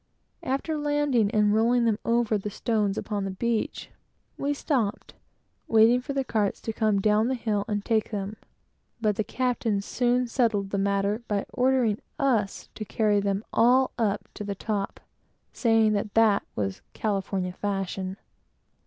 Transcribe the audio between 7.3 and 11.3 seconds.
hill and take them; but the captain soon settled the matter